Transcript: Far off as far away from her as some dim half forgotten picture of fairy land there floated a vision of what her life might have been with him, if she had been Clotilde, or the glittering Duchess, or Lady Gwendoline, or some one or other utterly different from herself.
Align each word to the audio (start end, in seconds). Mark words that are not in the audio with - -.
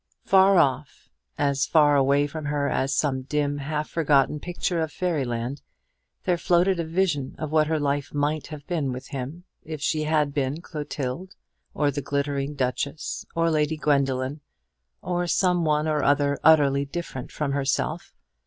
Far 0.25 0.57
off 0.57 1.09
as 1.37 1.67
far 1.67 1.95
away 1.95 2.25
from 2.25 2.45
her 2.45 2.67
as 2.67 2.91
some 2.91 3.21
dim 3.21 3.59
half 3.59 3.87
forgotten 3.87 4.39
picture 4.39 4.81
of 4.81 4.91
fairy 4.91 5.23
land 5.25 5.61
there 6.23 6.39
floated 6.39 6.79
a 6.79 6.83
vision 6.83 7.35
of 7.37 7.51
what 7.51 7.67
her 7.67 7.79
life 7.79 8.11
might 8.11 8.47
have 8.47 8.65
been 8.65 8.91
with 8.91 9.09
him, 9.09 9.43
if 9.61 9.79
she 9.79 10.05
had 10.05 10.33
been 10.33 10.59
Clotilde, 10.59 11.35
or 11.75 11.91
the 11.91 12.01
glittering 12.01 12.55
Duchess, 12.55 13.27
or 13.35 13.51
Lady 13.51 13.77
Gwendoline, 13.77 14.41
or 15.03 15.27
some 15.27 15.65
one 15.65 15.87
or 15.87 16.01
other 16.01 16.39
utterly 16.43 16.83
different 16.83 17.31
from 17.31 17.51
herself. 17.51 18.11